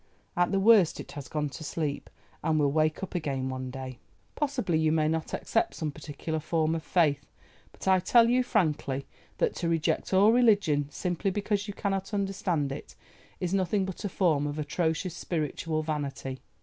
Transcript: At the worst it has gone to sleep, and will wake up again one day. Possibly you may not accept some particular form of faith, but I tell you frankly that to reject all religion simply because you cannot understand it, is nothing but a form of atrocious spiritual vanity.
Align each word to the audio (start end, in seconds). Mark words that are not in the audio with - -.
At 0.35 0.51
the 0.51 0.59
worst 0.59 0.99
it 0.99 1.11
has 1.11 1.27
gone 1.27 1.49
to 1.49 1.63
sleep, 1.63 2.09
and 2.43 2.57
will 2.59 2.71
wake 2.71 3.03
up 3.03 3.13
again 3.13 3.49
one 3.49 3.69
day. 3.69 3.99
Possibly 4.33 4.79
you 4.79 4.91
may 4.91 5.07
not 5.07 5.31
accept 5.31 5.75
some 5.75 5.91
particular 5.91 6.39
form 6.39 6.73
of 6.73 6.81
faith, 6.81 7.27
but 7.71 7.87
I 7.87 7.99
tell 7.99 8.27
you 8.27 8.41
frankly 8.43 9.05
that 9.37 9.53
to 9.57 9.69
reject 9.69 10.11
all 10.11 10.31
religion 10.31 10.87
simply 10.89 11.29
because 11.29 11.67
you 11.67 11.75
cannot 11.75 12.15
understand 12.15 12.71
it, 12.71 12.95
is 13.39 13.53
nothing 13.53 13.85
but 13.85 14.03
a 14.03 14.09
form 14.09 14.47
of 14.47 14.57
atrocious 14.57 15.15
spiritual 15.15 15.83
vanity. 15.83 16.39